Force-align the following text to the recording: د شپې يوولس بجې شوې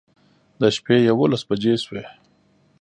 د 0.59 0.61
شپې 0.75 0.97
يوولس 1.09 1.41
بجې 1.49 1.73
شوې 1.85 2.03